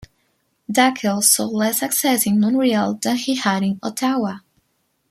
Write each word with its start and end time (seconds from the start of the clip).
Dackell 0.67 1.21
saw 1.21 1.45
less 1.45 1.81
success 1.81 2.25
in 2.25 2.39
Montreal 2.39 2.95
than 2.95 3.17
he 3.17 3.35
had 3.35 3.61
in 3.61 3.79
Ottawa. 3.83 4.37